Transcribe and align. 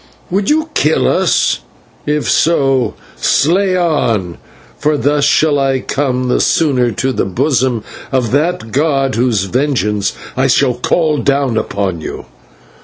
"Would 0.31 0.49
you 0.49 0.71
kill 0.73 1.07
us? 1.07 1.59
If 2.07 2.27
so, 2.27 2.95
slay 3.17 3.77
on, 3.77 4.39
for 4.79 4.97
thus 4.97 5.23
shall 5.25 5.59
I 5.59 5.79
come 5.79 6.27
the 6.27 6.39
sooner 6.41 6.91
to 6.93 7.11
the 7.11 7.23
bosom 7.25 7.83
of 8.11 8.31
that 8.31 8.71
god 8.71 9.13
whose 9.13 9.43
vengeance 9.43 10.13
I 10.35 10.47
call 10.81 11.19
down 11.19 11.55
upon 11.55 12.01
you." 12.01 12.25